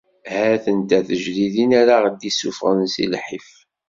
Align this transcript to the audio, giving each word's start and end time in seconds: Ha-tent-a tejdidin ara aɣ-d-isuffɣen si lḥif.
Ha-tent-a 0.31 0.99
tejdidin 1.07 1.71
ara 1.81 1.93
aɣ-d-isuffɣen 1.97 2.81
si 2.93 3.05
lḥif. 3.13 3.49